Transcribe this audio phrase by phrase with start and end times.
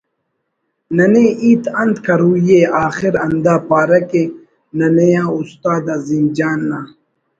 [0.95, 4.23] ننے ہیت انت کروئی ءِ آخر ہندا پارہ کہ
[4.77, 6.79] ”ننے آ استاد عظیم جان نا